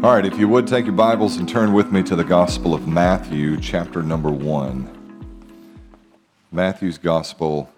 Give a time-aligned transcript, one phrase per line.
[0.00, 2.72] All right, if you would take your Bibles and turn with me to the Gospel
[2.72, 4.88] of Matthew, chapter number one.
[6.52, 7.68] Matthew's Gospel,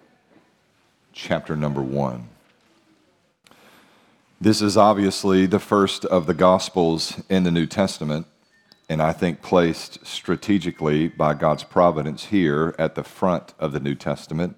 [1.13, 2.29] chapter number one.
[4.39, 8.27] This is obviously the first of the Gospels in the New Testament,
[8.87, 13.95] and I think placed strategically by God's providence here at the front of the New
[13.95, 14.57] Testament,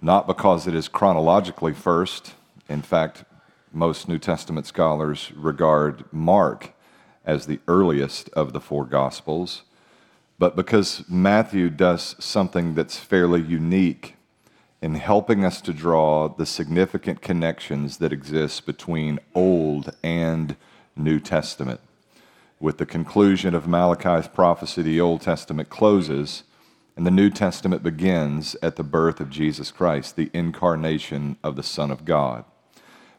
[0.00, 2.32] not because it is chronologically first.
[2.66, 3.24] In fact,
[3.74, 6.72] most New Testament scholars regard Mark
[7.28, 9.62] as the earliest of the four Gospels,
[10.38, 14.16] but because Matthew does something that's fairly unique
[14.80, 20.56] in helping us to draw the significant connections that exist between Old and
[20.96, 21.80] New Testament.
[22.60, 26.44] With the conclusion of Malachi's prophecy, the Old Testament closes
[26.96, 31.62] and the New Testament begins at the birth of Jesus Christ, the incarnation of the
[31.62, 32.44] Son of God.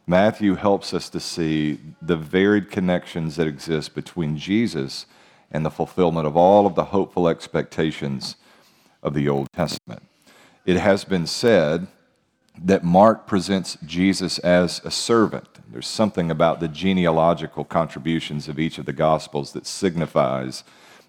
[0.09, 5.05] Matthew helps us to see the varied connections that exist between Jesus
[5.51, 8.35] and the fulfillment of all of the hopeful expectations
[9.03, 10.01] of the Old Testament.
[10.65, 11.85] It has been said
[12.59, 15.47] that Mark presents Jesus as a servant.
[15.71, 20.63] There's something about the genealogical contributions of each of the Gospels that signifies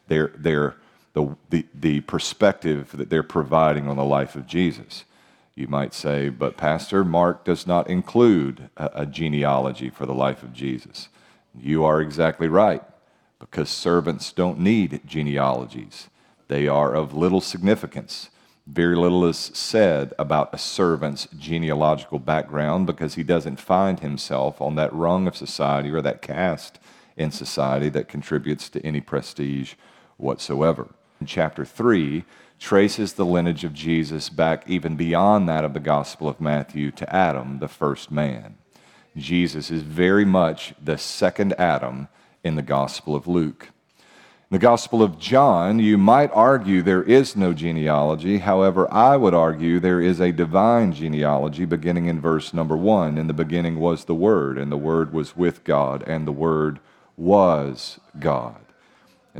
[0.08, 0.76] their, their,
[1.14, 5.06] the, the, the perspective that they're providing on the life of Jesus.
[5.60, 10.42] You might say, but Pastor, Mark does not include a, a genealogy for the life
[10.42, 11.10] of Jesus.
[11.54, 12.82] You are exactly right,
[13.38, 16.08] because servants don't need genealogies.
[16.48, 18.30] They are of little significance.
[18.66, 24.76] Very little is said about a servant's genealogical background because he doesn't find himself on
[24.76, 26.78] that rung of society or that caste
[27.18, 29.74] in society that contributes to any prestige
[30.16, 30.88] whatsoever.
[31.20, 32.24] In chapter 3,
[32.60, 37.14] traces the lineage of Jesus back even beyond that of the Gospel of Matthew to
[37.14, 38.58] Adam, the first man.
[39.16, 42.08] Jesus is very much the second Adam
[42.44, 43.70] in the Gospel of Luke.
[44.50, 48.38] In the Gospel of John, you might argue there is no genealogy.
[48.38, 53.16] However, I would argue there is a divine genealogy beginning in verse number one.
[53.16, 56.78] In the beginning was the Word, and the Word was with God, and the Word
[57.16, 58.59] was God.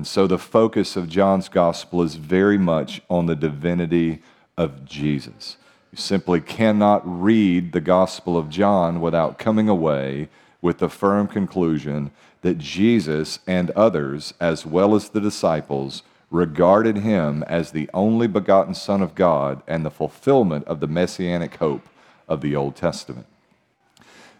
[0.00, 4.22] And so the focus of John's gospel is very much on the divinity
[4.56, 5.58] of Jesus.
[5.92, 10.30] You simply cannot read the gospel of John without coming away
[10.62, 17.42] with the firm conclusion that Jesus and others, as well as the disciples, regarded him
[17.42, 21.86] as the only begotten Son of God and the fulfillment of the messianic hope
[22.26, 23.26] of the Old Testament.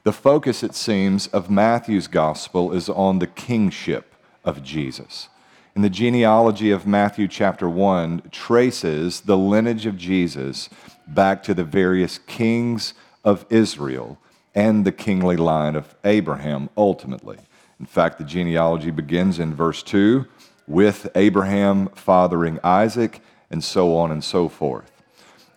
[0.05, 5.29] The focus, it seems, of Matthew's gospel is on the kingship of Jesus.
[5.75, 10.69] And the genealogy of Matthew chapter 1 traces the lineage of Jesus
[11.07, 12.95] back to the various kings
[13.25, 14.19] of Israel
[14.55, 17.39] and the kingly line of Abraham ultimately.
[17.79, 20.27] In fact, the genealogy begins in verse 2
[20.67, 23.21] with Abraham fathering Isaac,
[23.51, 24.91] and so on and so forth.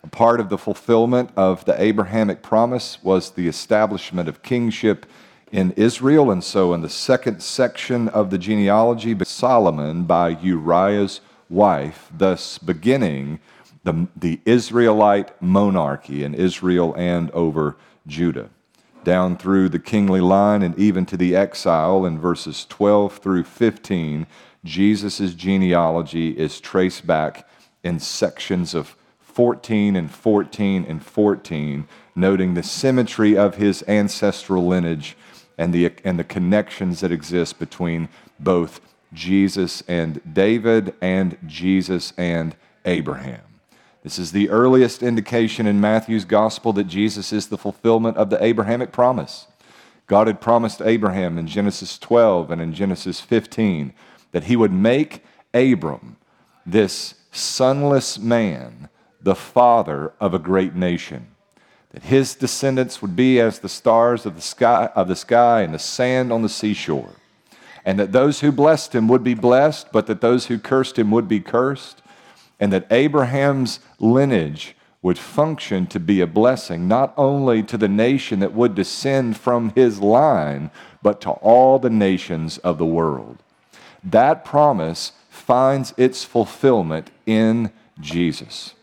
[0.02, 5.06] A part of the fulfillment of the Abrahamic promise was the establishment of kingship
[5.54, 6.32] in Israel.
[6.32, 13.38] And so, in the second section of the genealogy, Solomon by Uriah's wife, thus beginning
[13.84, 18.50] the, the Israelite monarchy in Israel and over Judah.
[19.04, 24.26] Down through the kingly line and even to the exile in verses 12 through 15,
[24.64, 27.46] Jesus' genealogy is traced back
[27.84, 35.16] in sections of 14 and 14 and 14, noting the symmetry of his ancestral lineage
[35.58, 38.80] and the, and the connections that exist between both
[39.12, 43.42] Jesus and David and Jesus and Abraham.
[44.02, 48.42] This is the earliest indication in Matthew's gospel that Jesus is the fulfillment of the
[48.44, 49.46] Abrahamic promise.
[50.06, 53.94] God had promised Abraham in Genesis 12 and in Genesis 15
[54.32, 56.16] that he would make Abram,
[56.66, 58.88] this sonless man,
[59.22, 61.33] the father of a great nation
[61.94, 65.72] that his descendants would be as the stars of the sky, of the sky and
[65.72, 67.12] the sand on the seashore,
[67.84, 71.12] and that those who blessed him would be blessed, but that those who cursed him
[71.12, 72.02] would be cursed,
[72.58, 78.40] and that Abraham's lineage would function to be a blessing not only to the nation
[78.40, 83.38] that would descend from his line, but to all the nations of the world.
[84.02, 87.70] That promise finds its fulfillment in
[88.00, 88.74] Jesus.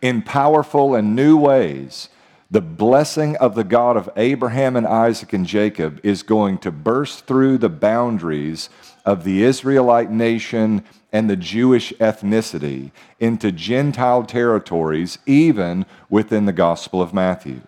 [0.00, 2.08] In powerful and new ways,
[2.52, 7.26] the blessing of the God of Abraham and Isaac and Jacob is going to burst
[7.26, 8.68] through the boundaries
[9.06, 17.00] of the Israelite nation and the Jewish ethnicity into Gentile territories, even within the Gospel
[17.00, 17.62] of Matthew.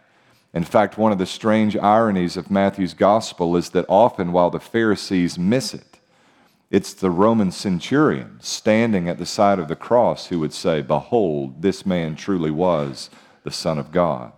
[0.52, 4.60] In fact, one of the strange ironies of Matthew's gospel is that often while the
[4.60, 5.98] Pharisees miss it,
[6.70, 11.62] it's the Roman centurion standing at the side of the cross who would say, Behold,
[11.62, 13.08] this man truly was
[13.44, 14.32] the Son of God.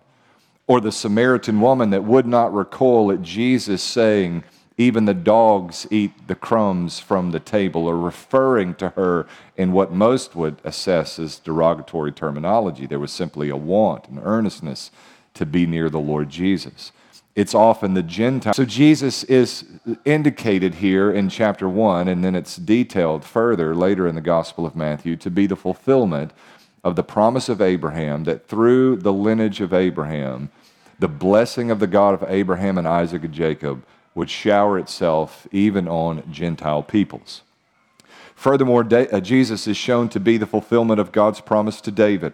[0.66, 4.44] Or the Samaritan woman that would not recoil at Jesus saying,
[4.76, 9.26] Even the dogs eat the crumbs from the table, or referring to her
[9.56, 12.86] in what most would assess as derogatory terminology.
[12.86, 14.90] There was simply a want, an earnestness
[15.34, 16.92] to be near the Lord Jesus
[17.36, 18.54] it's often the Gentile.
[18.54, 19.66] So Jesus is
[20.06, 24.74] indicated here in chapter 1, and then it's detailed further later in the Gospel of
[24.74, 26.32] Matthew to be the fulfillment
[26.82, 30.50] of the promise of Abraham that through the lineage of Abraham,
[30.98, 33.84] the blessing of the God of Abraham and Isaac and Jacob
[34.14, 37.42] would shower itself even on Gentile peoples.
[38.34, 42.32] Furthermore, uh, Jesus is shown to be the fulfillment of God's promise to David.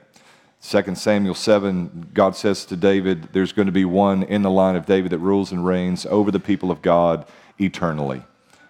[0.63, 4.77] 2 Samuel 7, God says to David, There's going to be one in the line
[4.77, 7.27] of David that rules and reigns over the people of God
[7.59, 8.23] eternally.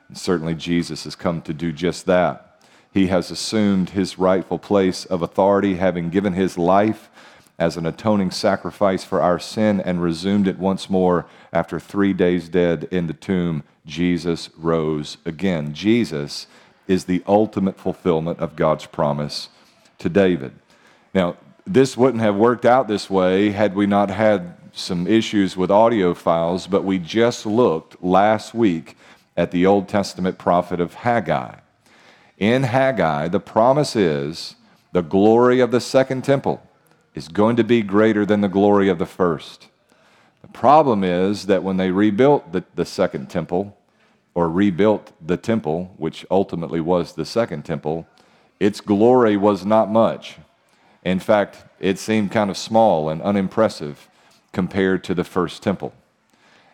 [0.09, 2.61] And certainly Jesus has come to do just that.
[2.93, 7.11] He has assumed his rightful place of authority, having given his life
[7.62, 12.49] as an atoning sacrifice for our sin and resumed it once more after three days
[12.49, 13.62] dead in the tomb.
[13.87, 15.73] Jesus rose again.
[15.73, 16.49] Jesus
[16.88, 19.49] is the ultimate fulfillment of God's promise
[19.99, 20.50] to David.
[21.14, 25.70] Now, this wouldn't have worked out this way had we not had some issues with
[25.70, 28.97] audio files, but we just looked last week
[29.37, 31.55] at the Old Testament prophet of Haggai.
[32.38, 34.56] In Haggai, the promise is
[34.91, 36.61] the glory of the second temple
[37.14, 39.69] is going to be greater than the glory of the first.
[40.41, 43.76] The problem is that when they rebuilt the, the second temple,
[44.35, 48.06] or rebuilt the temple, which ultimately was the second temple,
[48.59, 50.37] its glory was not much.
[51.05, 54.09] In fact, it seemed kind of small and unimpressive
[54.53, 55.93] compared to the first temple.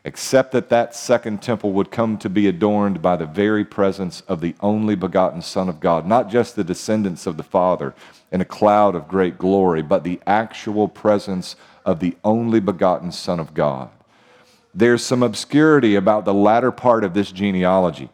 [0.05, 4.41] Except that that second temple would come to be adorned by the very presence of
[4.41, 7.95] the only begotten Son of God, not just the descendants of the Father
[8.31, 13.41] in a cloud of great glory, but the actual presence of the only begotten Son
[13.41, 13.91] of God.
[14.75, 18.11] There's some obscurity about the latter part of this genealogy.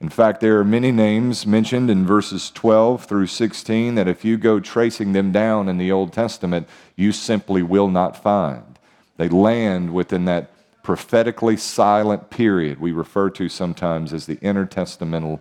[0.00, 4.36] In fact, there are many names mentioned in verses 12 through 16 that if you
[4.36, 8.80] go tracing them down in the Old Testament, you simply will not find.
[9.16, 10.50] They land within that
[10.82, 15.38] prophetically silent period we refer to sometimes as the intertestamental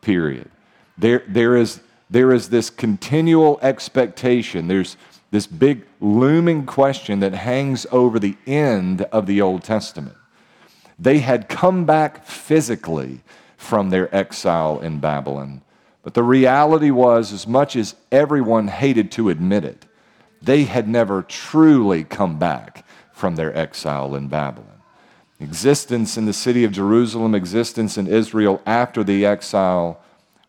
[0.00, 0.48] period.
[0.96, 4.96] There, there, is, there is this continual expectation, there's
[5.30, 10.16] this big looming question that hangs over the end of the Old Testament.
[10.98, 13.20] They had come back physically
[13.56, 15.62] from their exile in Babylon.
[16.02, 19.84] But the reality was, as much as everyone hated to admit it,
[20.40, 24.80] they had never truly come back from their exile in Babylon.
[25.40, 30.00] Existence in the city of Jerusalem, existence in Israel after the exile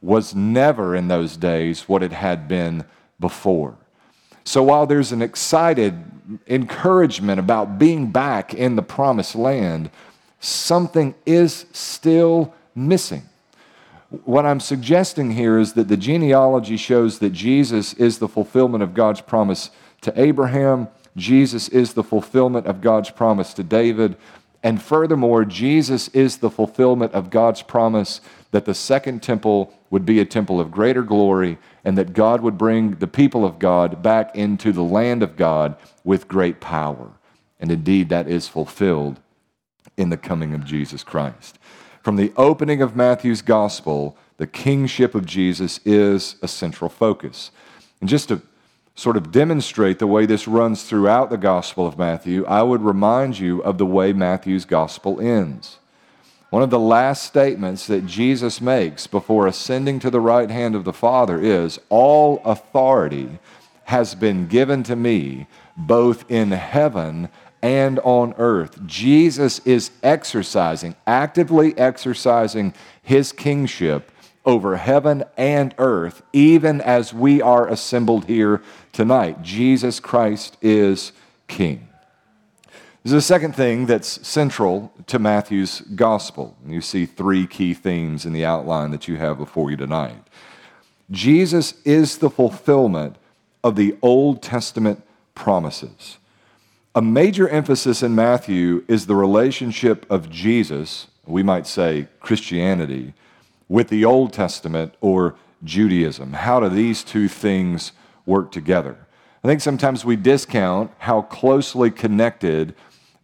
[0.01, 2.85] was never in those days what it had been
[3.19, 3.75] before.
[4.43, 6.03] So while there's an excited
[6.47, 9.89] encouragement about being back in the promised land,
[10.39, 13.23] something is still missing.
[14.23, 18.93] What I'm suggesting here is that the genealogy shows that Jesus is the fulfillment of
[18.93, 19.69] God's promise
[20.01, 24.15] to Abraham, Jesus is the fulfillment of God's promise to David,
[24.63, 28.19] and furthermore, Jesus is the fulfillment of God's promise
[28.51, 32.57] that the second temple would be a temple of greater glory and that God would
[32.57, 37.11] bring the people of God back into the land of God with great power.
[37.59, 39.19] And indeed, that is fulfilled
[39.97, 41.59] in the coming of Jesus Christ.
[42.01, 47.51] From the opening of Matthew's gospel, the kingship of Jesus is a central focus.
[47.99, 48.41] And just to
[48.95, 53.39] sort of demonstrate the way this runs throughout the gospel of Matthew, I would remind
[53.39, 55.79] you of the way Matthew's gospel ends.
[56.49, 60.83] One of the last statements that Jesus makes before ascending to the right hand of
[60.83, 63.37] the Father is All authority
[63.85, 67.29] has been given to me, both in heaven
[67.61, 68.83] and on earth.
[68.85, 74.11] Jesus is exercising, actively exercising his kingship
[74.45, 79.43] over heaven and earth, even as we are assembled here tonight.
[79.43, 81.11] Jesus Christ is
[81.47, 81.88] King.
[83.03, 86.57] There's a second thing that's central to Matthew's gospel.
[86.67, 90.27] You see three key themes in the outline that you have before you tonight.
[91.09, 93.15] Jesus is the fulfillment
[93.63, 95.01] of the Old Testament
[95.33, 96.17] promises.
[96.93, 103.13] A major emphasis in Matthew is the relationship of Jesus, we might say Christianity,
[103.69, 106.33] with the Old Testament or Judaism.
[106.33, 107.93] How do these two things
[108.25, 108.97] work together?
[109.41, 112.75] I think sometimes we discount how closely connected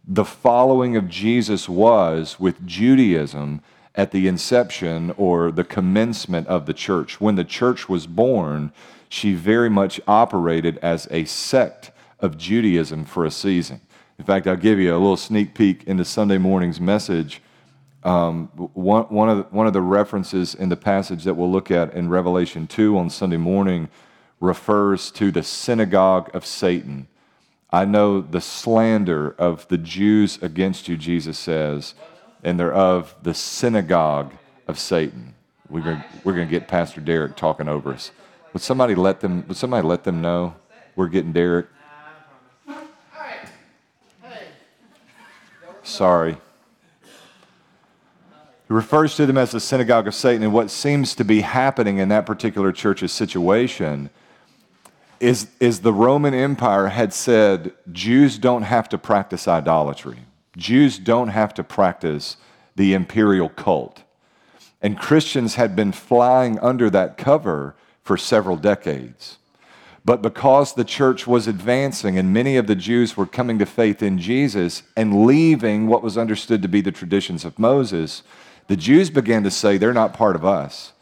[0.06, 3.60] the following of Jesus was with Judaism
[3.94, 7.20] at the inception or the commencement of the church.
[7.20, 8.72] When the church was born,
[9.08, 13.80] she very much operated as a sect of Judaism for a season.
[14.18, 17.42] In fact, I'll give you a little sneak peek into Sunday morning's message.
[18.04, 21.70] Um, one, one, of the, one of the references in the passage that we'll look
[21.70, 23.88] at in Revelation 2 on Sunday morning
[24.38, 27.08] refers to the synagogue of Satan.
[27.70, 31.94] I know the slander of the Jews against you, Jesus says,
[32.44, 34.32] and they're of the synagogue
[34.68, 35.34] of Satan.
[35.68, 38.12] We're going we're to get Pastor Derek talking over us.
[38.52, 40.54] Would somebody let them, would somebody let them know
[40.94, 41.66] we're getting Derek?
[45.82, 46.36] Sorry.
[48.68, 51.98] He refers to them as the synagogue of Satan, and what seems to be happening
[51.98, 54.10] in that particular church's situation
[55.20, 60.18] is, is the Roman Empire had said Jews don't have to practice idolatry.
[60.56, 62.36] Jews don't have to practice
[62.76, 64.02] the imperial cult.
[64.82, 69.38] And Christians had been flying under that cover for several decades.
[70.04, 74.02] But because the church was advancing and many of the Jews were coming to faith
[74.02, 78.22] in Jesus and leaving what was understood to be the traditions of Moses,
[78.68, 80.92] the Jews began to say they're not part of us.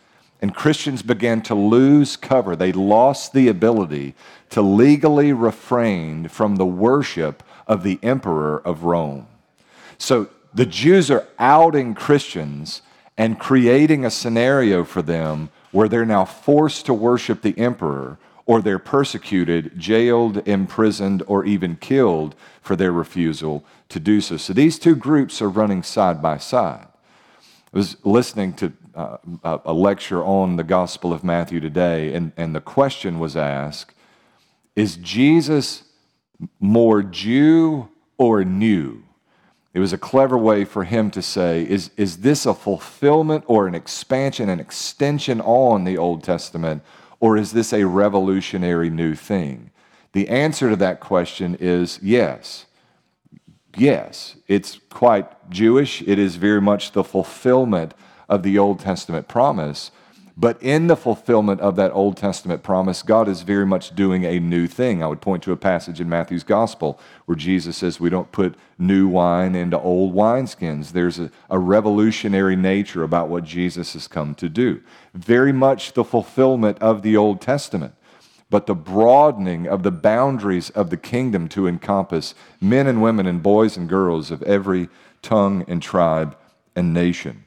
[0.40, 2.54] And Christians began to lose cover.
[2.54, 4.14] They lost the ability
[4.50, 9.26] to legally refrain from the worship of the emperor of Rome.
[9.96, 12.82] So the Jews are outing Christians
[13.16, 18.60] and creating a scenario for them where they're now forced to worship the emperor or
[18.60, 24.36] they're persecuted, jailed, imprisoned, or even killed for their refusal to do so.
[24.36, 26.86] So these two groups are running side by side.
[27.72, 32.54] I was listening to uh, a lecture on the Gospel of Matthew today, and, and
[32.54, 33.94] the question was asked
[34.76, 35.84] Is Jesus
[36.60, 39.02] more Jew or new?
[39.72, 43.66] It was a clever way for him to say, is, is this a fulfillment or
[43.66, 46.82] an expansion, an extension on the Old Testament,
[47.18, 49.70] or is this a revolutionary new thing?
[50.12, 52.66] The answer to that question is yes
[53.76, 56.02] yes, it's quite Jewish.
[56.02, 57.94] It is very much the fulfillment
[58.28, 59.90] of the Old Testament promise.
[60.36, 64.40] But in the fulfillment of that Old Testament promise, God is very much doing a
[64.40, 65.00] new thing.
[65.00, 68.56] I would point to a passage in Matthew's Gospel where Jesus says we don't put
[68.76, 70.90] new wine into old wineskins.
[70.90, 74.82] There's a, a revolutionary nature about what Jesus has come to do.
[75.14, 77.94] Very much the fulfillment of the Old Testament
[78.50, 83.42] but the broadening of the boundaries of the kingdom to encompass men and women and
[83.42, 84.88] boys and girls of every
[85.22, 86.36] tongue and tribe
[86.76, 87.43] and nation.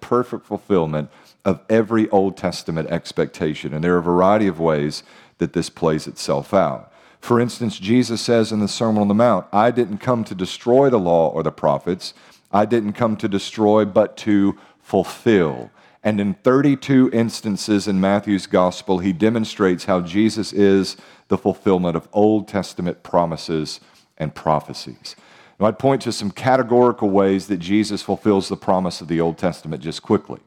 [0.00, 1.10] Perfect fulfillment
[1.44, 3.72] of every Old Testament expectation.
[3.72, 5.02] And there are a variety of ways
[5.38, 6.92] that this plays itself out.
[7.20, 10.90] For instance, Jesus says in the Sermon on the Mount, I didn't come to destroy
[10.90, 12.14] the law or the prophets,
[12.52, 15.70] I didn't come to destroy, but to fulfill.
[16.04, 22.08] And in 32 instances in Matthew's gospel, he demonstrates how Jesus is the fulfillment of
[22.12, 23.80] Old Testament promises
[24.16, 25.16] and prophecies.
[25.58, 29.82] I'd point to some categorical ways that Jesus fulfills the promise of the Old Testament
[29.82, 30.40] just quickly.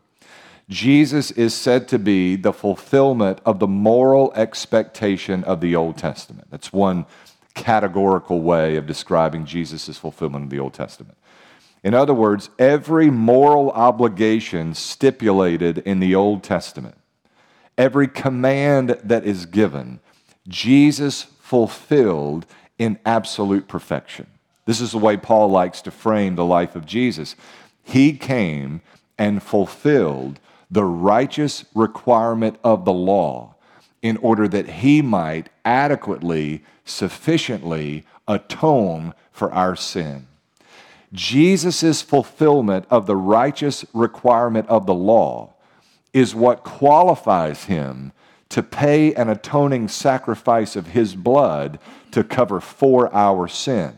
[0.69, 6.47] Jesus is said to be the fulfillment of the moral expectation of the Old Testament.
[6.51, 7.07] That's one
[7.55, 11.17] categorical way of describing Jesus' fulfillment of the Old Testament.
[11.83, 16.97] In other words, every moral obligation stipulated in the Old Testament,
[17.75, 20.01] every command that is given,
[20.47, 22.45] Jesus fulfilled
[22.77, 24.27] in absolute perfection.
[24.69, 27.35] This is the way Paul likes to frame the life of Jesus.
[27.81, 28.81] He came
[29.17, 33.55] and fulfilled the righteous requirement of the law
[34.03, 40.27] in order that he might adequately, sufficiently atone for our sin.
[41.13, 45.51] Jesus' fulfillment of the righteous requirement of the law
[46.13, 48.11] is what qualifies him
[48.49, 51.79] to pay an atoning sacrifice of his blood
[52.11, 53.95] to cover for our sin.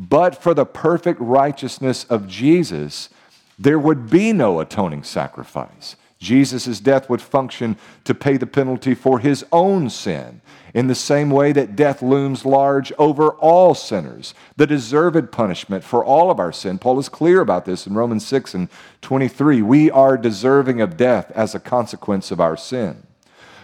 [0.00, 3.10] But for the perfect righteousness of Jesus,
[3.58, 5.94] there would be no atoning sacrifice.
[6.18, 10.40] Jesus' death would function to pay the penalty for his own sin,
[10.72, 16.02] in the same way that death looms large over all sinners, the deserved punishment for
[16.02, 16.78] all of our sin.
[16.78, 18.68] Paul is clear about this in Romans 6 and
[19.02, 19.60] 23.
[19.60, 23.02] We are deserving of death as a consequence of our sin.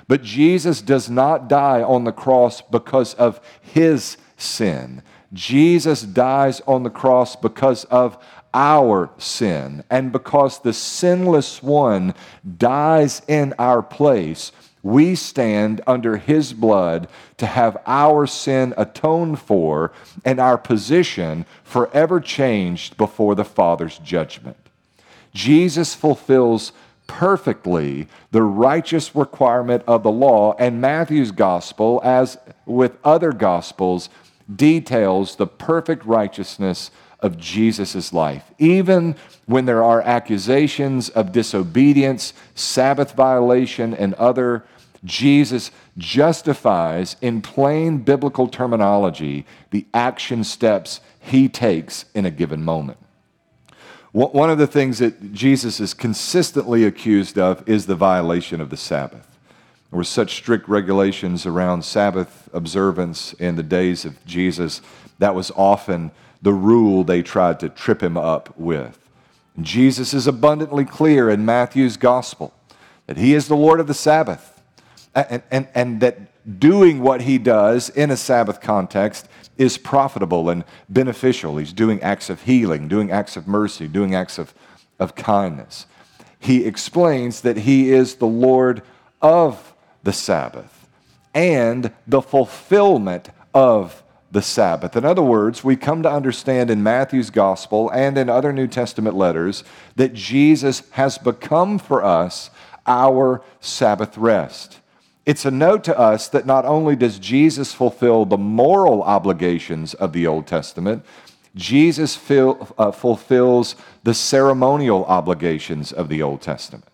[0.06, 5.02] But Jesus does not die on the cross because of his sin.
[5.36, 8.18] Jesus dies on the cross because of
[8.54, 9.84] our sin.
[9.90, 12.14] And because the sinless one
[12.56, 14.50] dies in our place,
[14.82, 19.92] we stand under his blood to have our sin atoned for
[20.24, 24.56] and our position forever changed before the Father's judgment.
[25.34, 26.72] Jesus fulfills
[27.06, 34.08] perfectly the righteous requirement of the law, and Matthew's gospel, as with other gospels,
[34.54, 38.44] details the perfect righteousness of Jesus' life.
[38.58, 44.64] Even when there are accusations of disobedience, Sabbath violation, and other,
[45.04, 52.98] Jesus justifies in plain biblical terminology the action steps he takes in a given moment.
[54.12, 58.76] One of the things that Jesus is consistently accused of is the violation of the
[58.76, 59.35] Sabbath.
[59.90, 64.82] There were such strict regulations around Sabbath observance in the days of Jesus.
[65.18, 66.10] That was often
[66.42, 68.98] the rule they tried to trip him up with.
[69.60, 72.52] Jesus is abundantly clear in Matthew's gospel
[73.06, 74.60] that he is the Lord of the Sabbath
[75.14, 80.64] and, and, and that doing what he does in a Sabbath context is profitable and
[80.88, 81.56] beneficial.
[81.56, 84.52] He's doing acts of healing, doing acts of mercy, doing acts of,
[84.98, 85.86] of kindness.
[86.38, 88.82] He explains that he is the Lord
[89.22, 89.74] of
[90.06, 90.86] the Sabbath
[91.34, 94.96] and the fulfillment of the Sabbath.
[94.96, 99.16] In other words, we come to understand in Matthew's gospel and in other New Testament
[99.16, 99.64] letters
[99.96, 102.50] that Jesus has become for us
[102.86, 104.78] our Sabbath rest.
[105.26, 110.12] It's a note to us that not only does Jesus fulfill the moral obligations of
[110.12, 111.04] the Old Testament,
[111.56, 116.84] Jesus fill, uh, fulfills the ceremonial obligations of the Old Testament.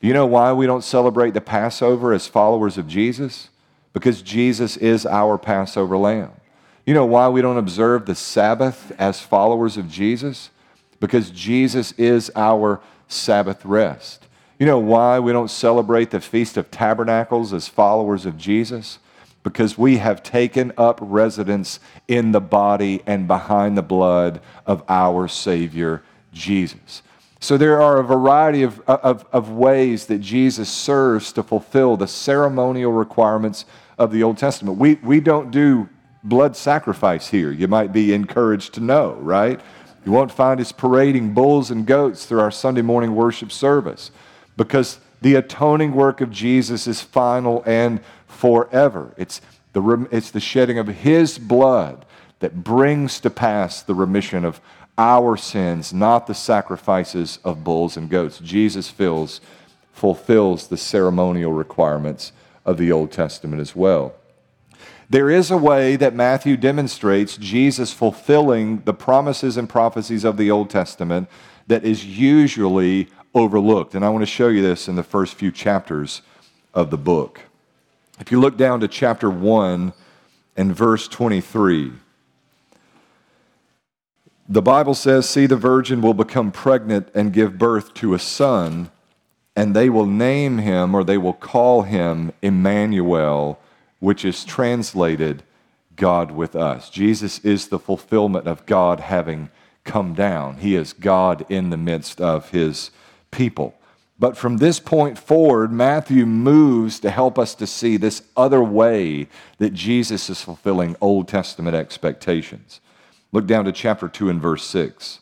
[0.00, 3.48] You know why we don't celebrate the Passover as followers of Jesus?
[3.92, 6.32] Because Jesus is our Passover lamb.
[6.86, 10.50] You know why we don't observe the Sabbath as followers of Jesus?
[11.00, 14.26] Because Jesus is our Sabbath rest.
[14.58, 18.98] You know why we don't celebrate the Feast of Tabernacles as followers of Jesus?
[19.42, 25.28] Because we have taken up residence in the body and behind the blood of our
[25.28, 26.02] Savior,
[26.32, 27.02] Jesus.
[27.40, 32.08] So there are a variety of, of, of ways that Jesus serves to fulfill the
[32.08, 33.64] ceremonial requirements
[33.96, 34.78] of the Old Testament.
[34.78, 35.88] We, we don't do
[36.24, 37.52] blood sacrifice here.
[37.52, 39.60] You might be encouraged to know, right?
[40.04, 44.10] You won't find us parading bulls and goats through our Sunday morning worship service
[44.56, 49.14] because the atoning work of Jesus is final and forever.
[49.16, 49.40] It's
[49.72, 52.04] the, it's the shedding of his blood
[52.40, 54.60] that brings to pass the remission of
[54.98, 58.40] our sins, not the sacrifices of bulls and goats.
[58.40, 59.40] Jesus fills,
[59.92, 62.32] fulfills the ceremonial requirements
[62.66, 64.14] of the Old Testament as well.
[65.08, 70.50] There is a way that Matthew demonstrates Jesus fulfilling the promises and prophecies of the
[70.50, 71.28] Old Testament
[71.68, 73.94] that is usually overlooked.
[73.94, 76.20] And I want to show you this in the first few chapters
[76.74, 77.40] of the book.
[78.20, 79.92] If you look down to chapter 1
[80.56, 81.92] and verse 23,
[84.48, 88.90] the Bible says, See, the virgin will become pregnant and give birth to a son,
[89.54, 93.60] and they will name him or they will call him Emmanuel,
[94.00, 95.42] which is translated
[95.96, 96.88] God with us.
[96.88, 99.50] Jesus is the fulfillment of God having
[99.84, 100.58] come down.
[100.58, 102.90] He is God in the midst of his
[103.30, 103.74] people.
[104.18, 109.28] But from this point forward, Matthew moves to help us to see this other way
[109.58, 112.80] that Jesus is fulfilling Old Testament expectations.
[113.32, 115.20] Look down to chapter 2 and verse 6.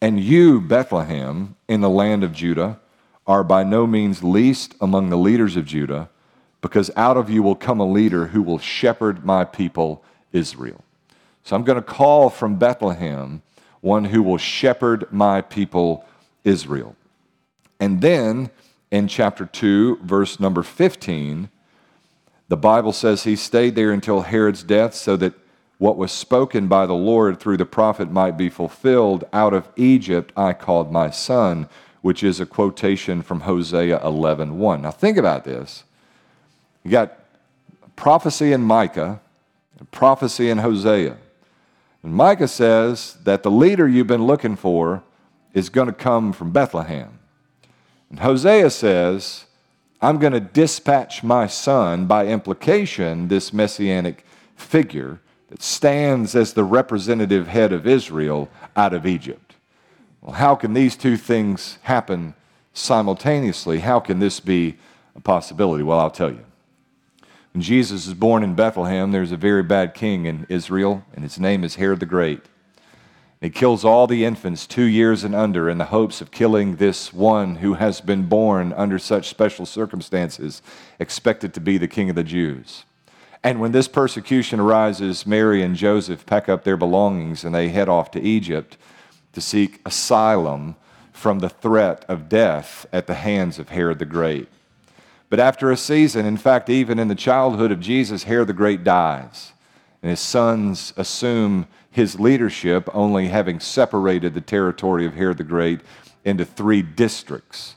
[0.00, 2.80] And you, Bethlehem, in the land of Judah,
[3.26, 6.10] are by no means least among the leaders of Judah,
[6.60, 10.82] because out of you will come a leader who will shepherd my people Israel.
[11.44, 13.42] So I'm going to call from Bethlehem
[13.80, 16.04] one who will shepherd my people
[16.42, 16.96] Israel.
[17.78, 18.50] And then
[18.90, 21.50] in chapter 2, verse number 15,
[22.48, 25.34] the Bible says he stayed there until Herod's death so that
[25.78, 29.24] what was spoken by the Lord through the prophet might be fulfilled.
[29.32, 31.68] Out of Egypt I called my son,
[32.02, 34.82] which is a quotation from Hosea 11:1.
[34.82, 35.84] Now think about this.
[36.84, 37.18] You got
[37.96, 39.20] prophecy in Micah,
[39.90, 41.16] prophecy in Hosea.
[42.02, 45.02] And Micah says that the leader you've been looking for
[45.54, 47.18] is going to come from Bethlehem.
[48.10, 49.46] And Hosea says,
[50.02, 55.20] I'm going to dispatch my son, by implication, this messianic figure
[55.62, 59.54] stands as the representative head of Israel out of Egypt.
[60.20, 62.34] Well, how can these two things happen
[62.72, 63.80] simultaneously?
[63.80, 64.76] How can this be
[65.14, 65.82] a possibility?
[65.82, 66.44] Well, I'll tell you.
[67.52, 71.38] When Jesus is born in Bethlehem, there's a very bad king in Israel, and his
[71.38, 72.40] name is Herod the Great.
[73.40, 77.12] He kills all the infants two years and under in the hopes of killing this
[77.12, 80.62] one who has been born under such special circumstances,
[80.98, 82.86] expected to be the king of the Jews.
[83.44, 87.90] And when this persecution arises, Mary and Joseph pack up their belongings and they head
[87.90, 88.78] off to Egypt
[89.34, 90.76] to seek asylum
[91.12, 94.48] from the threat of death at the hands of Herod the Great.
[95.28, 98.82] But after a season, in fact, even in the childhood of Jesus, Herod the Great
[98.82, 99.52] dies.
[100.02, 105.80] And his sons assume his leadership, only having separated the territory of Herod the Great
[106.24, 107.76] into three districts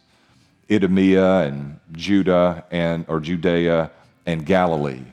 [0.71, 3.91] Idumea and Judah and or Judea
[4.25, 5.03] and Galilee.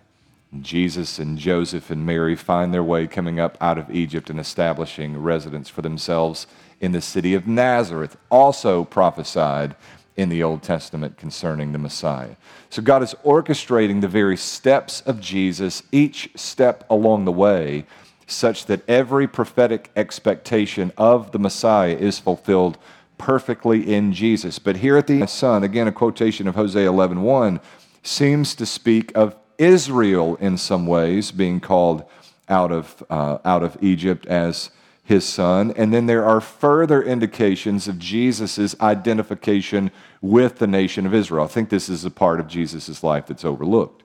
[0.62, 5.16] Jesus and Joseph and Mary find their way coming up out of Egypt and establishing
[5.16, 6.46] residence for themselves
[6.80, 9.74] in the city of Nazareth, also prophesied
[10.16, 12.36] in the Old Testament concerning the Messiah.
[12.70, 17.84] So God is orchestrating the very steps of Jesus, each step along the way,
[18.26, 22.78] such that every prophetic expectation of the Messiah is fulfilled
[23.18, 24.58] perfectly in Jesus.
[24.58, 27.60] But here at the Son, again a quotation of Hosea 11:1
[28.02, 32.04] seems to speak of Israel in some ways being called
[32.48, 34.70] out of, uh, out of Egypt as
[35.02, 35.72] his son.
[35.76, 39.90] And then there are further indications of Jesus' identification
[40.20, 41.44] with the nation of Israel.
[41.44, 44.02] I think this is a part of Jesus' life that's overlooked.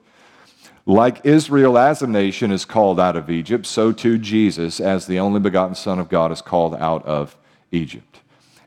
[0.86, 5.18] Like Israel as a nation is called out of Egypt, so too Jesus, as the
[5.18, 7.36] only begotten Son of God, is called out of
[7.70, 8.20] Egypt.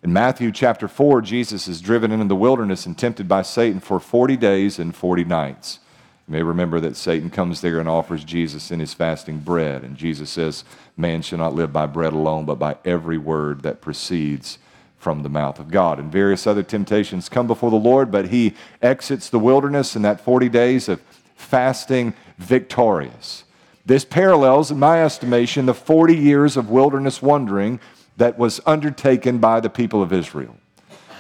[0.04, 4.00] In Matthew chapter 4, Jesus is driven into the wilderness and tempted by Satan for
[4.00, 5.80] 40 days and 40 nights.
[6.28, 9.84] You may remember that Satan comes there and offers Jesus in his fasting bread.
[9.84, 10.64] And Jesus says,
[10.96, 14.58] Man shall not live by bread alone, but by every word that proceeds
[14.98, 16.00] from the mouth of God.
[16.00, 20.22] And various other temptations come before the Lord, but he exits the wilderness in that
[20.22, 21.02] 40 days of
[21.36, 23.44] fasting victorious.
[23.86, 27.82] This parallels, in my estimation, the 40 years of wilderness wandering
[28.16, 30.56] that was undertaken by the people of Israel.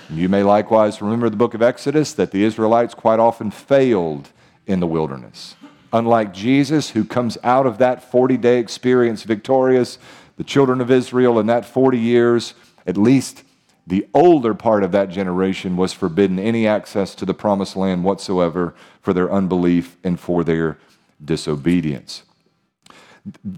[0.09, 4.29] You may likewise remember the book of Exodus that the Israelites quite often failed
[4.67, 5.55] in the wilderness.
[5.91, 9.99] Unlike Jesus, who comes out of that 40 day experience victorious,
[10.37, 12.55] the children of Israel in that 40 years,
[12.87, 13.43] at least
[13.85, 18.73] the older part of that generation, was forbidden any access to the promised land whatsoever
[19.01, 20.79] for their unbelief and for their
[21.23, 22.23] disobedience.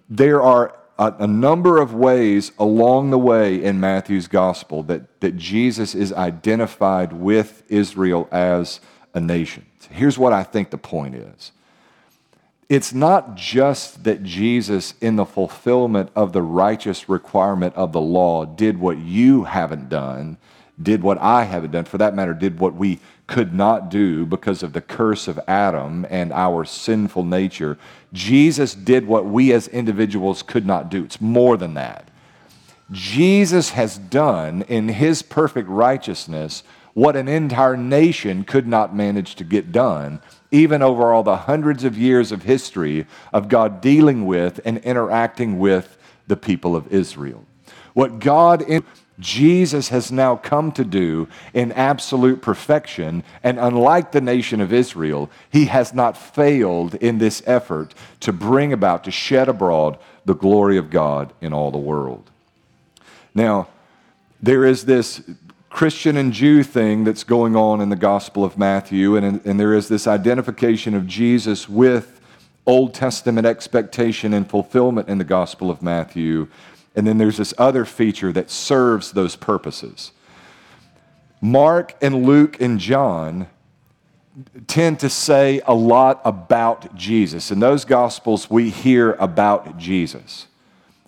[0.10, 5.94] There are a, number of ways along the way in Matthew's gospel that, that Jesus
[5.94, 8.80] is identified with Israel as
[9.14, 9.66] a nation.
[9.92, 11.52] Here's what I think the point is
[12.68, 18.46] it's not just that Jesus, in the fulfillment of the righteous requirement of the law,
[18.46, 20.38] did what you haven't done,
[20.82, 24.64] did what I haven't done, for that matter, did what we could not do because
[24.64, 27.78] of the curse of Adam and our sinful nature.
[28.14, 31.04] Jesus did what we as individuals could not do.
[31.04, 32.10] It's more than that.
[32.92, 36.64] Jesus has done in his perfect righteousness
[36.96, 41.84] what an entire nation could not manage to get done, even over all the hundreds
[41.84, 47.46] of years of history of God dealing with and interacting with the people of Israel.
[47.94, 48.84] What God in
[49.20, 55.30] Jesus has now come to do in absolute perfection, and unlike the nation of Israel,
[55.50, 60.78] he has not failed in this effort to bring about, to shed abroad the glory
[60.78, 62.30] of God in all the world.
[63.34, 63.68] Now,
[64.42, 65.22] there is this
[65.76, 69.74] Christian and Jew thing that's going on in the Gospel of Matthew, and, and there
[69.74, 72.22] is this identification of Jesus with
[72.66, 76.48] Old Testament expectation and fulfillment in the Gospel of Matthew.
[76.96, 80.14] And then there's this other feature that serves those purposes.
[81.42, 83.48] Mark and Luke and John
[84.68, 87.52] tend to say a lot about Jesus.
[87.52, 90.48] In those Gospels, we hear about Jesus.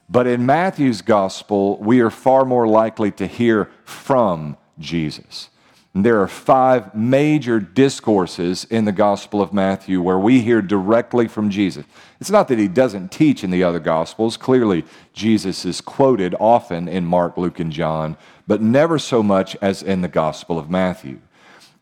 [0.10, 5.50] But in Matthew's gospel, we are far more likely to hear from Jesus.
[5.94, 11.28] And there are five major discourses in the Gospel of Matthew where we hear directly
[11.28, 11.86] from Jesus.
[12.22, 14.38] It's not that he doesn't teach in the other Gospels.
[14.38, 18.16] Clearly, Jesus is quoted often in Mark, Luke, and John,
[18.46, 21.20] but never so much as in the Gospel of Matthew.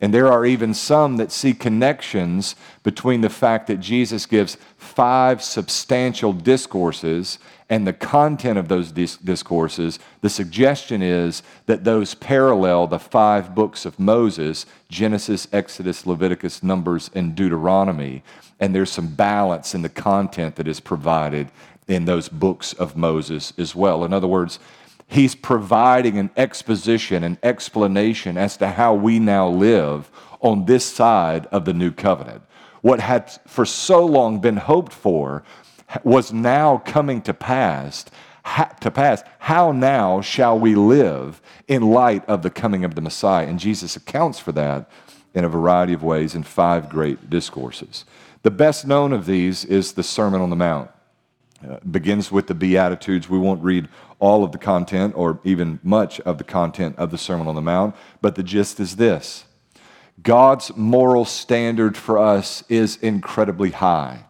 [0.01, 5.41] And there are even some that see connections between the fact that Jesus gives five
[5.41, 9.97] substantial discourses and the content of those discourses.
[10.21, 17.09] The suggestion is that those parallel the five books of Moses Genesis, Exodus, Leviticus, Numbers,
[17.15, 18.23] and Deuteronomy.
[18.59, 21.49] And there's some balance in the content that is provided
[21.87, 24.05] in those books of Moses as well.
[24.05, 24.59] In other words,
[25.07, 30.09] He's providing an exposition, an explanation as to how we now live
[30.41, 32.41] on this side of the new covenant.
[32.81, 35.43] What had for so long been hoped for
[36.03, 38.05] was now coming to pass.
[38.81, 43.47] to pass, how now shall we live in light of the coming of the Messiah?
[43.47, 44.89] And Jesus accounts for that
[45.33, 48.05] in a variety of ways in five great discourses.
[48.43, 50.91] The best known of these is the Sermon on the Mount.
[51.63, 53.29] Uh, begins with the Beatitudes.
[53.29, 53.87] We won't read
[54.19, 57.61] all of the content or even much of the content of the Sermon on the
[57.61, 59.45] Mount, but the gist is this
[60.21, 64.25] God's moral standard for us is incredibly high.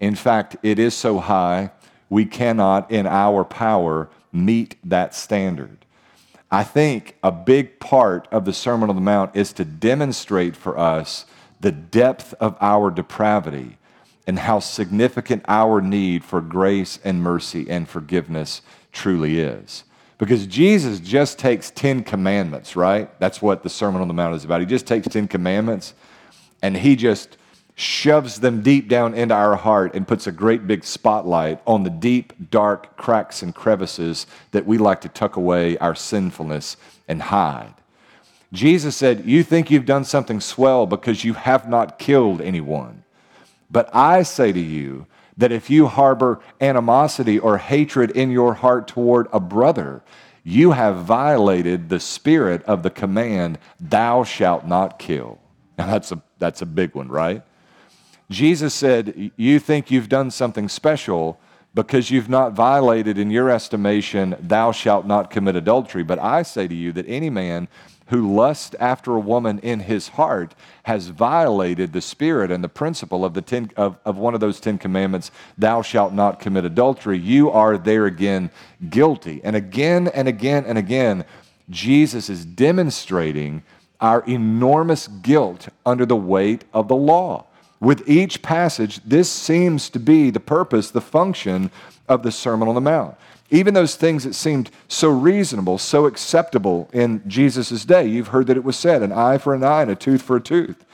[0.00, 1.70] In fact, it is so high,
[2.08, 5.86] we cannot, in our power, meet that standard.
[6.50, 10.76] I think a big part of the Sermon on the Mount is to demonstrate for
[10.76, 11.26] us
[11.60, 13.78] the depth of our depravity
[14.30, 18.62] and how significant our need for grace and mercy and forgiveness
[18.92, 19.82] truly is.
[20.18, 23.10] Because Jesus just takes 10 commandments, right?
[23.18, 24.60] That's what the Sermon on the Mount is about.
[24.60, 25.94] He just takes 10 commandments
[26.62, 27.38] and he just
[27.74, 31.90] shoves them deep down into our heart and puts a great big spotlight on the
[31.90, 36.76] deep, dark cracks and crevices that we like to tuck away our sinfulness
[37.08, 37.74] and hide.
[38.52, 42.99] Jesus said, You think you've done something swell because you have not killed anyone.
[43.70, 45.06] But I say to you
[45.36, 50.02] that if you harbor animosity or hatred in your heart toward a brother,
[50.42, 55.38] you have violated the spirit of the command, Thou shalt not kill.
[55.78, 57.42] Now, that's a, that's a big one, right?
[58.30, 61.40] Jesus said, You think you've done something special
[61.74, 66.02] because you've not violated, in your estimation, Thou shalt not commit adultery.
[66.02, 67.68] But I say to you that any man
[68.10, 73.24] who lusts after a woman in his heart has violated the spirit and the principle
[73.24, 77.18] of, the ten, of, of one of those Ten Commandments, thou shalt not commit adultery.
[77.18, 78.50] You are there again
[78.88, 79.40] guilty.
[79.44, 81.24] And again and again and again,
[81.68, 83.62] Jesus is demonstrating
[84.00, 87.46] our enormous guilt under the weight of the law.
[87.78, 91.70] With each passage, this seems to be the purpose, the function
[92.08, 93.16] of the Sermon on the Mount.
[93.50, 98.06] Even those things that seemed so reasonable, so acceptable in Jesus' day.
[98.06, 100.36] You've heard that it was said, an eye for an eye and a tooth for
[100.36, 100.84] a tooth.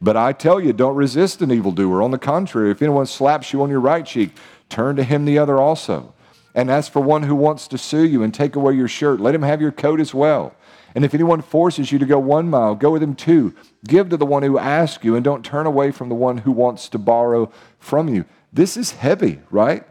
[0.00, 2.02] But I tell you, don't resist an evildoer.
[2.02, 4.30] On the contrary, if anyone slaps you on your right cheek,
[4.68, 6.14] turn to him the other also.
[6.54, 9.34] And as for one who wants to sue you and take away your shirt, let
[9.34, 10.54] him have your coat as well.
[10.94, 13.54] And if anyone forces you to go one mile, go with him two.
[13.84, 16.52] Give to the one who asks you, and don't turn away from the one who
[16.52, 17.50] wants to borrow
[17.80, 18.24] from you.
[18.52, 19.84] This is heavy, right?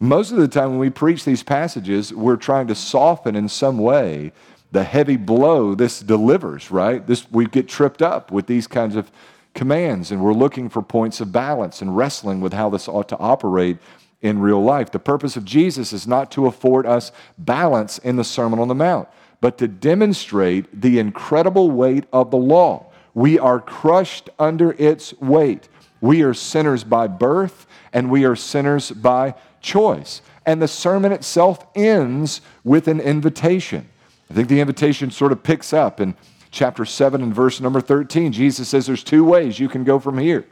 [0.00, 3.78] Most of the time, when we preach these passages, we're trying to soften in some
[3.78, 4.32] way
[4.72, 7.06] the heavy blow this delivers, right?
[7.06, 9.10] This, we get tripped up with these kinds of
[9.54, 13.18] commands, and we're looking for points of balance and wrestling with how this ought to
[13.18, 13.78] operate
[14.20, 14.90] in real life.
[14.90, 18.74] The purpose of Jesus is not to afford us balance in the Sermon on the
[18.74, 19.08] Mount,
[19.40, 22.86] but to demonstrate the incredible weight of the law.
[23.14, 25.68] We are crushed under its weight.
[26.04, 30.20] We are sinners by birth, and we are sinners by choice.
[30.44, 33.88] And the sermon itself ends with an invitation.
[34.30, 36.14] I think the invitation sort of picks up in
[36.50, 38.32] chapter 7 and verse number 13.
[38.32, 40.44] Jesus says there's two ways you can go from here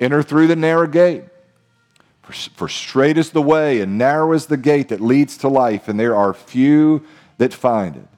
[0.00, 1.24] enter through the narrow gate.
[2.22, 6.00] For, straight is the way and narrow is the gate that leads to life, and
[6.00, 7.04] there are few
[7.36, 8.08] that find it.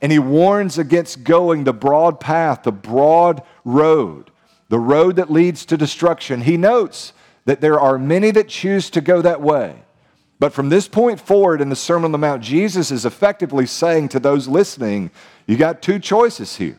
[0.00, 4.31] And he warns against going the broad path, the broad road,
[4.72, 6.40] the road that leads to destruction.
[6.40, 7.12] He notes
[7.44, 9.82] that there are many that choose to go that way.
[10.38, 14.08] But from this point forward in the Sermon on the Mount, Jesus is effectively saying
[14.08, 15.10] to those listening,
[15.46, 16.78] you got two choices here.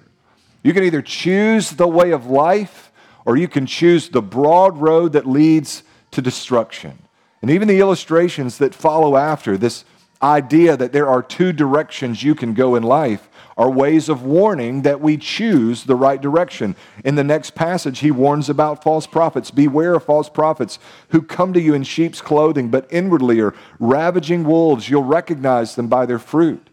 [0.64, 2.92] You can either choose the way of life
[3.26, 6.98] or you can choose the broad road that leads to destruction.
[7.44, 9.86] And even the illustrations that follow after this
[10.24, 14.82] idea that there are two directions you can go in life are ways of warning
[14.82, 16.76] that we choose the right direction.
[17.04, 19.52] In the next passage, he warns about false prophets.
[19.52, 24.44] Beware of false prophets who come to you in sheep's clothing, but inwardly are ravaging
[24.44, 24.90] wolves.
[24.90, 26.68] You'll recognize them by their fruit.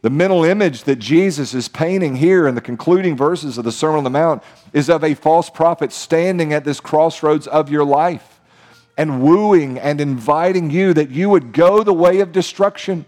[0.00, 3.98] The mental image that Jesus is painting here in the concluding verses of the Sermon
[3.98, 8.31] on the Mount is of a false prophet standing at this crossroads of your life
[8.96, 13.04] and wooing and inviting you that you would go the way of destruction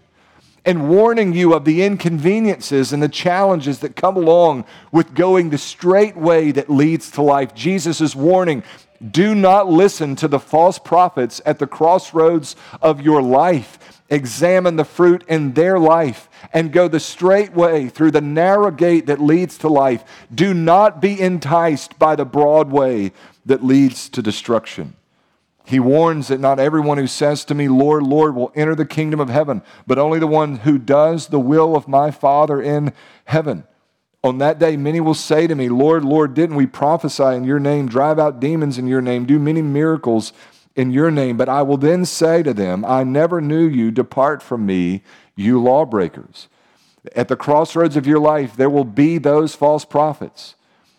[0.65, 5.57] and warning you of the inconveniences and the challenges that come along with going the
[5.57, 7.53] straight way that leads to life.
[7.53, 8.63] Jesus is warning
[9.11, 14.01] do not listen to the false prophets at the crossroads of your life.
[14.09, 19.07] Examine the fruit in their life and go the straight way through the narrow gate
[19.07, 20.03] that leads to life.
[20.33, 23.11] Do not be enticed by the broad way
[23.45, 24.95] that leads to destruction.
[25.65, 29.19] He warns that not everyone who says to me, Lord, Lord, will enter the kingdom
[29.19, 32.93] of heaven, but only the one who does the will of my Father in
[33.25, 33.63] heaven.
[34.23, 37.59] On that day, many will say to me, Lord, Lord, didn't we prophesy in your
[37.59, 40.33] name, drive out demons in your name, do many miracles
[40.75, 43.91] in your name, but I will then say to them, I never knew you.
[43.91, 45.03] Depart from me,
[45.35, 46.47] you lawbreakers.
[47.15, 50.54] At the crossroads of your life, there will be those false prophets.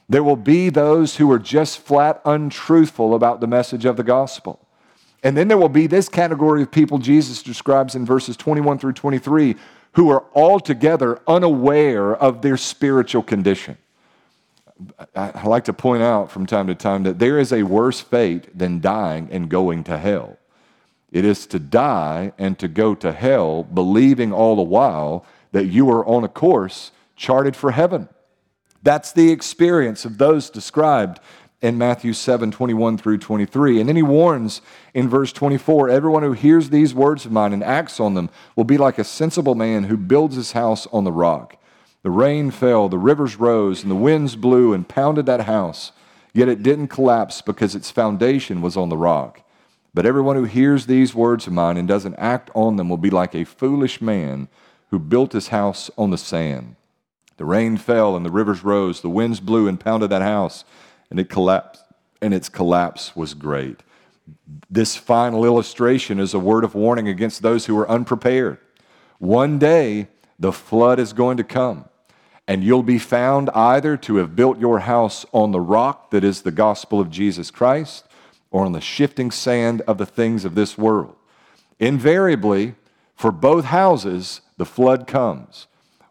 [0.08, 4.60] There will be those who are just flat untruthful about the message of the gospel.
[5.22, 8.92] And then there will be this category of people Jesus describes in verses 21 through
[8.92, 9.56] 23
[9.92, 13.78] who are altogether unaware of their spiritual condition.
[15.14, 18.56] I like to point out from time to time that there is a worse fate
[18.56, 20.36] than dying and going to hell.
[21.10, 25.88] It is to die and to go to hell, believing all the while that you
[25.90, 28.10] are on a course charted for heaven.
[28.86, 31.18] That's the experience of those described
[31.60, 33.80] in Matthew 7 21 through 23.
[33.80, 34.62] And then he warns
[34.94, 38.62] in verse 24 everyone who hears these words of mine and acts on them will
[38.62, 41.56] be like a sensible man who builds his house on the rock.
[42.04, 45.90] The rain fell, the rivers rose, and the winds blew and pounded that house.
[46.32, 49.40] Yet it didn't collapse because its foundation was on the rock.
[49.94, 53.10] But everyone who hears these words of mine and doesn't act on them will be
[53.10, 54.46] like a foolish man
[54.90, 56.76] who built his house on the sand.
[57.36, 60.64] The rain fell and the rivers rose, the winds blew and pounded that house
[61.10, 61.84] and it collapsed,
[62.20, 63.82] and its collapse was great.
[64.68, 68.58] This final illustration is a word of warning against those who are unprepared.
[69.18, 71.86] One day, the flood is going to come,
[72.48, 76.42] and you'll be found either to have built your house on the rock that is
[76.42, 78.04] the gospel of Jesus Christ
[78.50, 81.14] or on the shifting sand of the things of this world.
[81.78, 82.74] Invariably,
[83.14, 85.66] for both houses, the flood comes.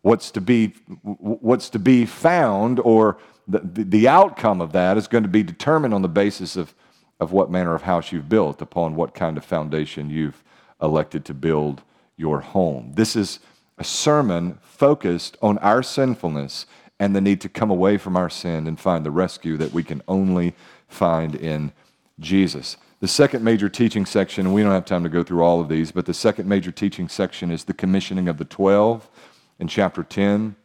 [0.05, 0.67] What's to be,
[1.01, 5.95] what's to be found or the, the outcome of that is going to be determined
[5.95, 6.75] on the basis of,
[7.19, 10.43] of what manner of house you've built, upon what kind of foundation you've
[10.79, 11.81] elected to build
[12.17, 12.91] your home.
[12.93, 13.39] This is
[13.79, 16.67] a sermon focused on our sinfulness
[16.99, 19.81] and the need to come away from our sin and find the rescue that we
[19.81, 20.53] can only
[20.87, 21.73] find in
[22.19, 22.77] Jesus.
[22.99, 25.67] The second major teaching section, and we don't have time to go through all of
[25.67, 29.09] these, but the second major teaching section is the commissioning of the 12
[29.59, 30.55] in chapter 10.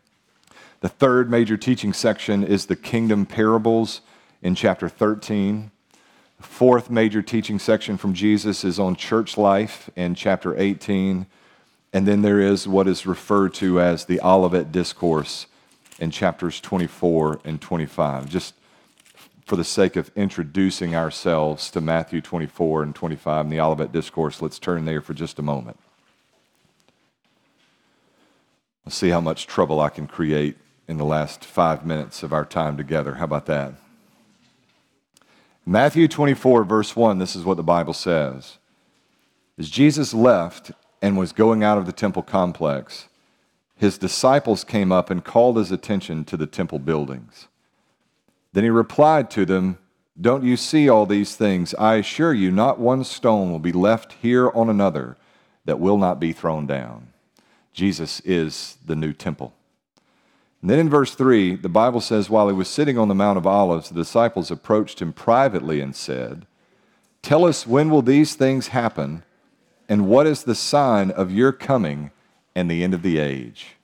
[0.81, 4.01] The third major teaching section is the kingdom parables
[4.43, 5.71] in chapter 13.
[6.39, 11.27] The fourth major teaching section from Jesus is on church life in chapter 18.
[11.93, 15.47] And then there is what is referred to as the Olivet Discourse
[15.99, 18.29] in chapters 24 and 25.
[18.29, 18.55] Just
[19.45, 24.41] for the sake of introducing ourselves to Matthew 24 and 25 and the Olivet Discourse,
[24.41, 25.79] let's turn there for just a moment.
[28.85, 30.57] Let's see how much trouble I can create
[30.89, 33.15] in the last five minutes of our time together.
[33.15, 33.75] How about that?
[35.67, 38.59] Matthew 24, verse 1, this is what the Bible says.
[39.59, 43.09] As Jesus left and was going out of the temple complex,
[43.77, 47.49] his disciples came up and called his attention to the temple buildings.
[48.53, 49.79] Then he replied to them,
[50.21, 51.75] Don't you see all these things?
[51.75, 55.17] I assure you, not one stone will be left here on another
[55.67, 57.10] that will not be thrown down.
[57.73, 59.55] Jesus is the new temple.
[60.61, 63.39] And then in verse 3, the Bible says, While he was sitting on the Mount
[63.39, 66.47] of Olives, the disciples approached him privately and said,
[67.23, 69.23] Tell us when will these things happen,
[69.89, 72.11] and what is the sign of your coming
[72.55, 73.77] and the end of the age?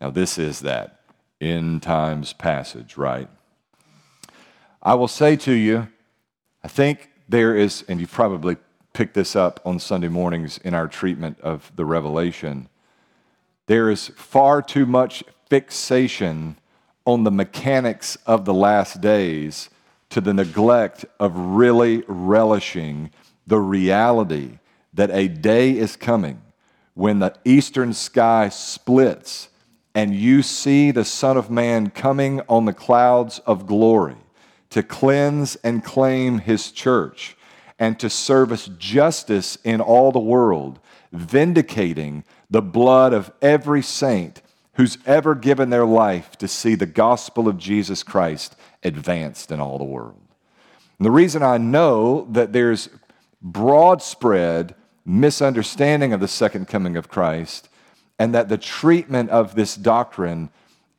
[0.00, 1.00] Now, this is that
[1.40, 3.28] end times passage, right?
[4.82, 5.88] I will say to you,
[6.62, 8.56] I think there is, and you've probably
[8.92, 12.68] picked this up on Sunday mornings in our treatment of the Revelation,
[13.66, 16.56] there is far too much fixation
[17.06, 19.70] on the mechanics of the last days
[20.10, 23.10] to the neglect of really relishing
[23.46, 24.58] the reality
[24.92, 26.40] that a day is coming
[26.94, 29.48] when the eastern sky splits
[29.94, 34.16] and you see the Son of Man coming on the clouds of glory
[34.70, 37.36] to cleanse and claim his church
[37.78, 40.80] and to service justice in all the world,
[41.12, 42.24] vindicating
[42.54, 44.40] the blood of every saint
[44.74, 49.76] who's ever given their life to see the gospel of Jesus Christ advanced in all
[49.76, 50.22] the world.
[50.96, 52.90] And the reason I know that there's
[53.42, 57.68] broad spread misunderstanding of the second coming of Christ
[58.20, 60.48] and that the treatment of this doctrine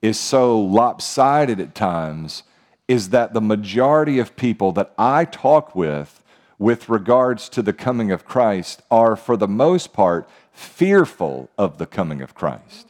[0.01, 2.43] is so lopsided at times
[2.89, 6.21] is that the majority of people that I talk with
[6.59, 11.85] with regards to the coming of Christ are, for the most part, fearful of the
[11.85, 12.87] coming of Christ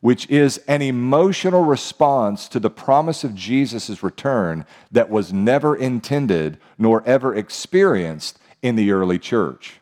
[0.00, 6.58] which is an emotional response to the promise of Jesus' return that was never intended
[6.78, 9.80] nor ever experienced in the early church.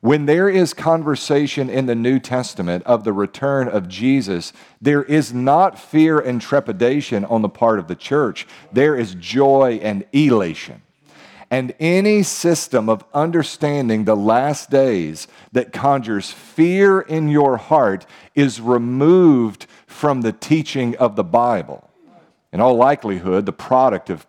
[0.00, 5.34] When there is conversation in the New Testament of the return of Jesus, there is
[5.34, 10.82] not fear and trepidation on the part of the church, there is joy and elation.
[11.50, 18.60] And any system of understanding the last days that conjures fear in your heart is
[18.60, 21.88] removed from the teaching of the Bible.
[22.52, 24.26] In all likelihood, the product of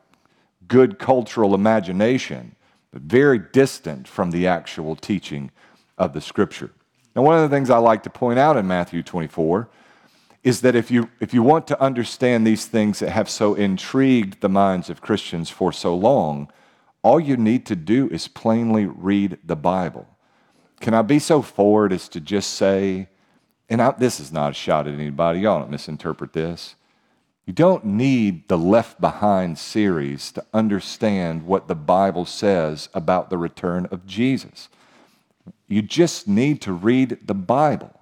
[0.67, 2.55] good cultural imagination,
[2.91, 5.51] but very distant from the actual teaching
[5.97, 6.71] of the Scripture.
[7.15, 9.67] Now, one of the things I like to point out in Matthew 24
[10.43, 14.39] is that if you, if you want to understand these things that have so intrigued
[14.39, 16.49] the minds of Christians for so long,
[17.01, 20.07] all you need to do is plainly read the Bible.
[20.79, 23.09] Can I be so forward as to just say,
[23.69, 26.75] and I, this is not a shot at anybody, y'all don't misinterpret this.
[27.45, 33.37] You don't need the Left Behind series to understand what the Bible says about the
[33.37, 34.69] return of Jesus.
[35.67, 37.99] You just need to read the Bible.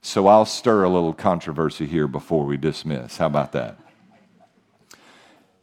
[0.00, 3.18] So I'll stir a little controversy here before we dismiss.
[3.18, 3.78] How about that?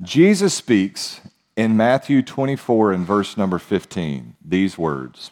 [0.01, 1.19] Jesus speaks
[1.59, 5.31] in Matthew 24 and verse number 15 these words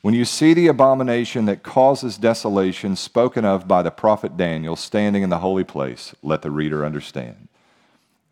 [0.00, 5.24] When you see the abomination that causes desolation spoken of by the prophet Daniel standing
[5.24, 7.48] in the holy place, let the reader understand.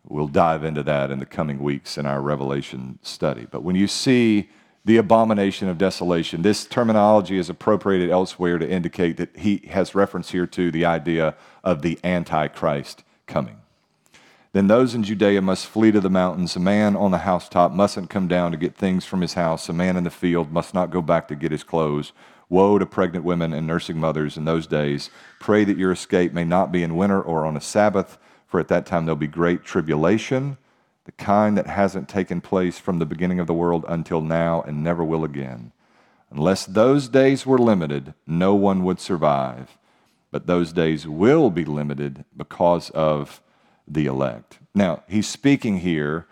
[0.07, 3.45] We'll dive into that in the coming weeks in our Revelation study.
[3.51, 4.49] But when you see
[4.83, 6.41] the abomination of desolation.
[6.41, 11.35] This terminology is appropriated elsewhere to indicate that he has reference here to the idea
[11.63, 13.61] of the Antichrist coming.
[14.53, 16.55] Then those in Judea must flee to the mountains.
[16.55, 19.69] A man on the housetop mustn't come down to get things from his house.
[19.69, 22.11] A man in the field must not go back to get his clothes.
[22.49, 25.09] Woe to pregnant women and nursing mothers in those days.
[25.39, 28.67] Pray that your escape may not be in winter or on a Sabbath, for at
[28.67, 30.57] that time there'll be great tribulation
[31.05, 34.83] the kind that hasn't taken place from the beginning of the world until now and
[34.83, 35.71] never will again.
[36.29, 39.77] Unless those days were limited, no one would survive.
[40.29, 43.41] But those days will be limited because of
[43.87, 44.59] the elect.
[44.73, 46.27] Now, he's speaking here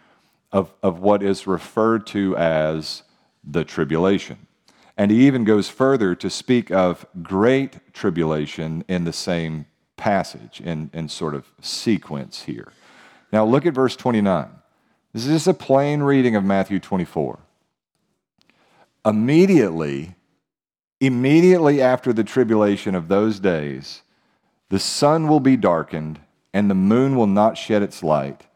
[0.51, 3.03] of, of what is referred to as
[3.43, 4.47] the tribulation.
[4.97, 10.89] And he even goes further to speak of great tribulation in the same passage, in,
[10.93, 12.73] in sort of sequence here.
[13.31, 14.49] Now, look at verse 29.
[15.13, 17.39] This is just a plain reading of Matthew 24.
[19.05, 20.15] Immediately,
[20.99, 24.01] immediately after the tribulation of those days,
[24.69, 26.19] the sun will be darkened,
[26.53, 28.47] and the moon will not shed its light.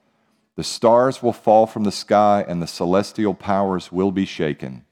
[0.55, 4.85] The stars will fall from the sky, and the celestial powers will be shaken.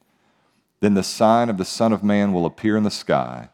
[0.80, 3.49] Then the sign of the Son of Man will appear in the sky,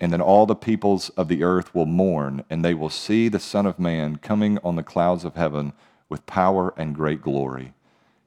[0.00, 3.38] and then all the peoples of the earth will mourn, and they will see the
[3.38, 5.74] Son of Man coming on the clouds of heaven
[6.08, 7.74] with power and great glory.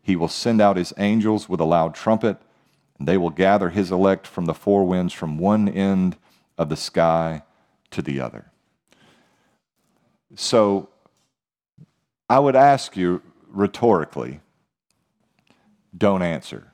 [0.02, 2.38] He will send out his angels with a loud trumpet,
[3.00, 6.16] and they will gather his elect from the four winds from one end
[6.58, 7.42] of the sky
[7.90, 8.52] to the other.
[10.36, 10.90] So
[12.30, 14.42] I would ask you rhetorically
[15.98, 16.72] don't answer.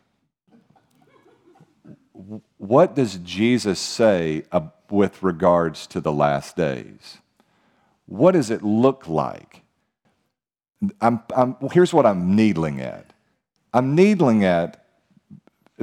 [2.58, 4.44] What does Jesus say
[4.90, 7.18] with regards to the last days?
[8.06, 9.62] What does it look like?
[11.00, 13.14] I'm, I'm, here's what I'm needling at
[13.74, 14.81] I'm needling at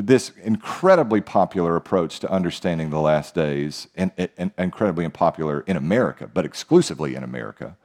[0.06, 6.30] this incredibly popular approach to understanding the last days, and, and incredibly unpopular in America,
[6.32, 7.76] but exclusively in America,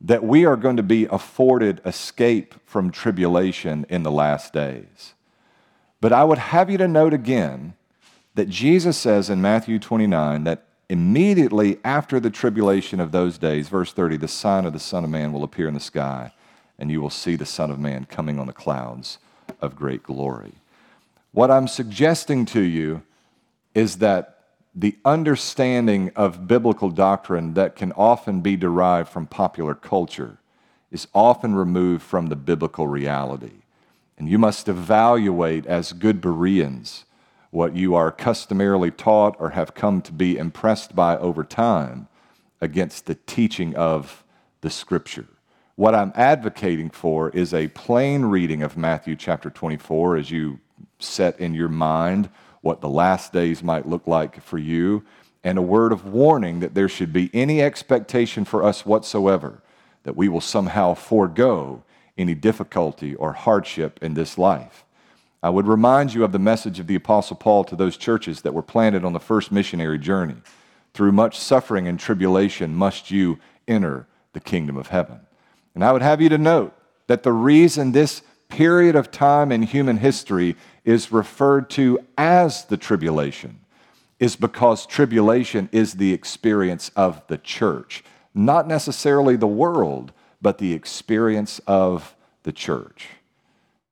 [0.00, 5.12] that we are going to be afforded escape from tribulation in the last days.
[6.00, 7.74] But I would have you to note again
[8.34, 13.92] that Jesus says in Matthew 29 that immediately after the tribulation of those days, verse
[13.92, 16.32] 30, the sign of the Son of Man will appear in the sky,
[16.78, 19.18] and you will see the Son of Man coming on the clouds
[19.60, 20.54] of great glory.
[21.32, 23.02] What I'm suggesting to you
[23.74, 24.38] is that
[24.74, 30.38] the understanding of biblical doctrine that can often be derived from popular culture
[30.90, 33.62] is often removed from the biblical reality.
[34.18, 37.04] And you must evaluate as good Bereans
[37.50, 42.08] what you are customarily taught or have come to be impressed by over time
[42.60, 44.24] against the teaching of
[44.60, 45.26] the Scripture.
[45.74, 50.60] What I'm advocating for is a plain reading of Matthew chapter 24 as you
[50.98, 52.28] set in your mind
[52.60, 55.04] what the last days might look like for you,
[55.44, 59.62] and a word of warning that there should be any expectation for us whatsoever
[60.02, 61.82] that we will somehow forego
[62.16, 64.84] any difficulty or hardship in this life.
[65.42, 68.54] I would remind you of the message of the Apostle Paul to those churches that
[68.54, 70.36] were planted on the first missionary journey.
[70.94, 73.38] Through much suffering and tribulation must you
[73.68, 75.20] enter the kingdom of heaven.
[75.74, 76.72] And I would have you to note
[77.06, 82.76] that the reason this period of time in human history is referred to as the
[82.76, 83.60] tribulation
[84.18, 88.02] is because tribulation is the experience of the church,
[88.34, 93.08] not necessarily the world, but the experience of the church.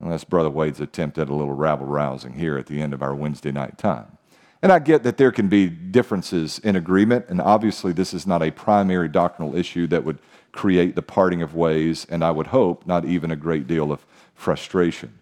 [0.00, 3.02] And that's Brother Wade's attempt at a little rabble rousing here at the end of
[3.02, 4.18] our Wednesday night time.
[4.62, 8.42] And I get that there can be differences in agreement, and obviously, this is not
[8.42, 10.18] a primary doctrinal issue that would
[10.52, 14.06] create the parting of ways, and I would hope not even a great deal of
[14.34, 15.18] frustration.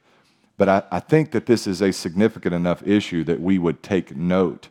[0.57, 4.17] But I, I think that this is a significant enough issue that we would take
[4.17, 4.69] note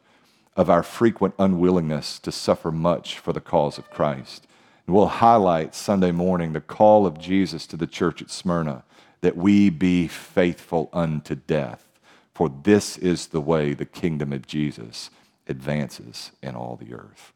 [0.55, 4.47] of our frequent unwillingness to suffer much for the cause of Christ.
[4.85, 8.83] And we'll highlight Sunday morning the call of Jesus to the church at Smyrna
[9.21, 11.87] that we be faithful unto death.
[12.33, 15.09] For this is the way the kingdom of Jesus
[15.47, 17.33] advances in all the earth.